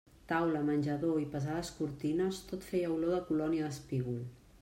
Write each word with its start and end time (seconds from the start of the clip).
Taula, 0.29 0.61
menjador 0.69 1.19
i 1.23 1.27
pesades 1.35 1.69
cortines, 1.81 2.41
tot 2.53 2.67
feia 2.71 2.89
olor 2.97 3.13
de 3.17 3.23
colònia 3.27 3.67
d'espígol. 3.69 4.19